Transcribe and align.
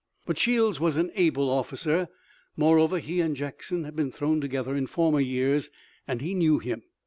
But 0.25 0.39
Shields 0.39 0.79
was 0.79 0.97
an 0.97 1.11
able 1.13 1.47
officer. 1.47 2.07
Moreover 2.57 2.97
he 2.97 3.21
and 3.21 3.35
Jackson 3.35 3.83
had 3.83 3.95
been 3.95 4.11
thrown 4.11 4.41
together 4.41 4.75
in 4.75 4.87
former 4.87 5.19
years, 5.21 5.69
and 6.07 6.21
he 6.21 6.33
knew 6.33 6.57
him. 6.57 6.81